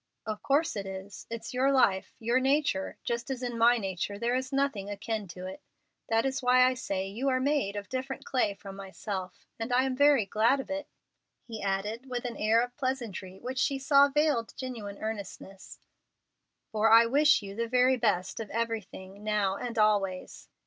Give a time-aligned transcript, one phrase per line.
[0.25, 1.27] "Of course it is.
[1.29, 5.45] It's your life, your nature, just as in my nature there is nothing akin to
[5.45, 5.61] it.
[6.09, 9.83] That is why I say you are made of different clay from myself; and I
[9.83, 10.87] am very glad of it,"
[11.45, 15.77] he added with an air of pleasantry which she saw veiled genuine earnestness,
[16.71, 17.67] "for I wish you the
[17.99, 20.49] best of everything now and always."